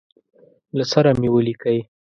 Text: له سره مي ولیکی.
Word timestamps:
له 0.77 0.83
سره 0.91 1.09
مي 1.19 1.29
ولیکی. 1.31 1.77